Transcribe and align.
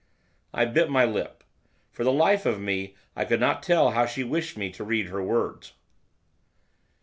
I 0.51 0.65
bit 0.65 0.89
my 0.89 1.05
lip, 1.05 1.43
for 1.91 2.03
the 2.03 2.11
life 2.11 2.47
of 2.47 2.59
me 2.59 2.95
I 3.15 3.23
could 3.23 3.39
not 3.39 3.61
tell 3.61 3.91
how 3.91 4.07
she 4.07 4.23
wished 4.23 4.57
me 4.57 4.71
to 4.71 4.83
read 4.83 5.09
her 5.09 5.21
words. 5.21 5.73